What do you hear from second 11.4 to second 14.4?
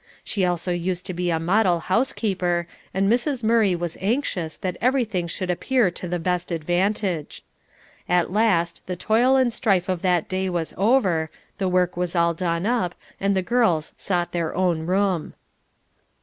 the work was all done up and the girls sought